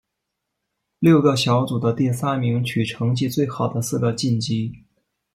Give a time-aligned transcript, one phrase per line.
[0.97, 4.73] 六个小组的第三名取成绩最好的四个晋级。